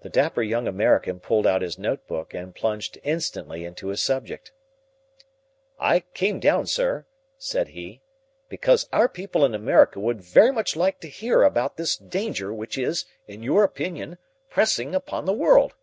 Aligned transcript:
The 0.00 0.08
dapper 0.08 0.42
young 0.42 0.66
American 0.66 1.20
pulled 1.20 1.46
out 1.46 1.62
his 1.62 1.78
notebook 1.78 2.34
and 2.34 2.52
plunged 2.56 2.98
instantly 3.04 3.64
into 3.64 3.86
his 3.86 4.02
subject. 4.02 4.50
"I 5.78 6.00
came 6.12 6.40
down, 6.40 6.66
sir," 6.66 7.06
said 7.38 7.68
he, 7.68 8.00
"because 8.48 8.88
our 8.92 9.08
people 9.08 9.44
in 9.44 9.54
America 9.54 10.00
would 10.00 10.20
very 10.22 10.50
much 10.50 10.74
like 10.74 10.98
to 11.02 11.08
hear 11.08 11.36
more 11.38 11.44
about 11.44 11.76
this 11.76 11.96
danger 11.96 12.52
which 12.52 12.76
is, 12.76 13.04
in 13.28 13.44
your 13.44 13.62
opinion, 13.62 14.18
pressing 14.50 14.92
upon 14.92 15.24
the 15.24 15.32
world." 15.32 15.74